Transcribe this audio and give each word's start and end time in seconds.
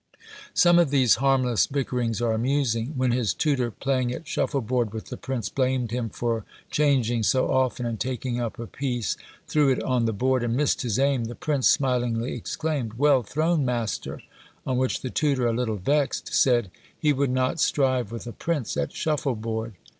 Some 0.55 0.79
of 0.79 0.89
these 0.89 1.17
harmless 1.21 1.67
bickerings 1.67 2.23
are 2.23 2.31
amusing. 2.33 2.93
When 2.97 3.11
his 3.11 3.35
tutor, 3.35 3.69
playing 3.69 4.11
at 4.11 4.27
shuffle 4.27 4.61
board 4.61 4.93
with 4.95 5.09
the 5.09 5.15
prince, 5.15 5.47
blamed 5.47 5.91
him 5.91 6.09
for 6.09 6.43
changing 6.71 7.21
so 7.21 7.51
often, 7.51 7.85
and 7.85 7.99
taking 7.99 8.39
up 8.41 8.57
a 8.57 8.65
piece, 8.65 9.15
threw 9.45 9.69
it 9.69 9.83
on 9.83 10.05
the 10.05 10.11
board, 10.11 10.43
and 10.43 10.55
missed 10.55 10.81
his 10.81 10.97
aim, 10.97 11.25
the 11.25 11.35
prince 11.35 11.67
smilingly 11.67 12.33
exclaimed, 12.33 12.93
"Well 12.95 13.21
thrown, 13.21 13.63
master;" 13.63 14.23
on 14.65 14.77
which 14.77 15.01
the 15.01 15.11
tutor, 15.11 15.45
a 15.45 15.53
little 15.53 15.77
vexed, 15.77 16.33
said 16.33 16.71
"he 16.97 17.13
would 17.13 17.29
not 17.29 17.59
strive 17.59 18.11
with 18.11 18.25
a 18.25 18.31
prince 18.31 18.75
at 18.77 18.91
shuffle 18.91 19.35
board." 19.35 19.75